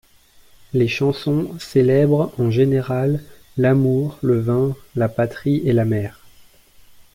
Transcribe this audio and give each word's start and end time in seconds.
Les 0.73 0.87
chansons 0.87 1.55
célèbrent, 1.59 2.31
en 2.39 2.49
général, 2.49 3.23
l'amour, 3.55 4.17
le 4.23 4.39
vin, 4.39 4.75
la 4.95 5.09
patrie 5.09 5.61
et 5.63 5.73
la 5.73 5.85
mer. 5.85 6.19